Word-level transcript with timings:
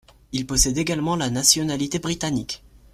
Il 0.31 0.47
possède 0.47 0.79
également 0.79 1.15
la 1.15 1.29
nationalité 1.29 1.99
britannique. 1.99 2.63